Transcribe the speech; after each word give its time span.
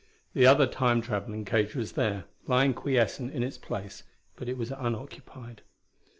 The 0.33 0.47
other 0.47 0.65
Time 0.65 0.99
traveling 1.03 1.45
cage 1.45 1.75
was 1.75 1.91
there, 1.91 2.25
lying 2.47 2.73
quiescent 2.73 3.31
in 3.35 3.43
its 3.43 3.59
place, 3.59 4.01
but 4.35 4.49
it 4.49 4.57
was 4.57 4.71
unoccupied. 4.71 5.61